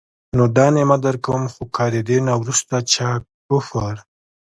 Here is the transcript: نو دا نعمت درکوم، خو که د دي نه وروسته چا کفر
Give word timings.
نو 0.37 0.43
دا 0.57 0.65
نعمت 0.75 0.99
درکوم، 1.07 1.43
خو 1.53 1.63
که 1.75 1.85
د 1.93 1.95
دي 2.07 2.17
نه 2.27 2.33
وروسته 2.41 2.75
چا 2.93 3.09
کفر 3.47 3.95